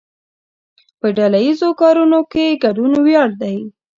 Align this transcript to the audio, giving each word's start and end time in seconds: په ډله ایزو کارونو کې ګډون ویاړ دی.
په 0.99 1.07
ډله 1.17 1.39
ایزو 1.45 1.69
کارونو 1.81 2.19
کې 2.31 2.59
ګډون 2.63 2.91
ویاړ 3.05 3.29
دی. 3.41 3.57